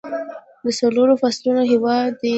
د 0.63 0.65
څلورو 0.79 1.13
فصلونو 1.21 1.61
هیواد 1.71 2.09
دی. 2.21 2.29